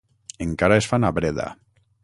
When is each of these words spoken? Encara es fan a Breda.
Encara 0.45 0.79
es 0.83 0.87
fan 0.93 1.07
a 1.09 1.13
Breda. 1.19 1.47